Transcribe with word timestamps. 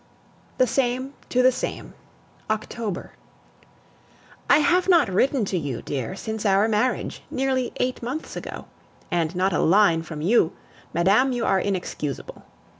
THE 0.57 0.65
SAME 0.65 1.13
TO 1.29 1.43
THE 1.43 1.51
SAME 1.51 1.93
October. 2.49 3.11
I 4.49 4.57
have 4.57 4.89
not 4.89 5.09
written 5.13 5.45
to 5.45 5.59
you, 5.59 5.83
dear, 5.83 6.15
since 6.15 6.43
our 6.43 6.67
marriage, 6.67 7.21
nearly 7.29 7.71
eight 7.77 8.01
months 8.01 8.35
ago. 8.35 8.65
And 9.11 9.35
not 9.35 9.53
a 9.53 9.59
line 9.59 10.01
from 10.01 10.21
you! 10.21 10.53
Madame, 10.91 11.33
you 11.33 11.45
are 11.45 11.59
inexcusable. 11.59 12.43